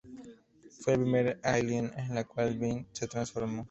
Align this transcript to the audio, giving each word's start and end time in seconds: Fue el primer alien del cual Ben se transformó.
Fue 0.79 0.95
el 0.95 1.01
primer 1.01 1.39
alien 1.43 1.91
del 2.11 2.25
cual 2.25 2.57
Ben 2.57 2.87
se 2.91 3.05
transformó. 3.07 3.59